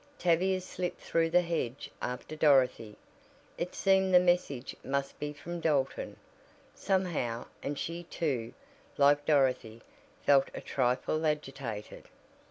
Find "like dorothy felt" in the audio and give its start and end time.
8.97-10.49